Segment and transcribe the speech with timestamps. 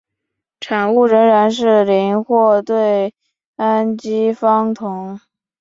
[0.59, 3.13] 产物仍然是邻或对
[3.55, 5.19] 羟基芳酮。